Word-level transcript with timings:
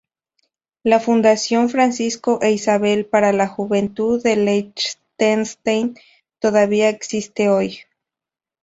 La 0.81 0.99
"Fundación 0.99 1.69
Francisco 1.69 2.39
e 2.41 2.49
Isabel 2.49 3.05
para 3.05 3.31
la 3.33 3.47
Juventud 3.47 4.19
de 4.23 4.35
Liechtenstein" 4.35 5.93
todavía 6.39 6.89
existe 6.89 7.49
hoy. 7.51 7.81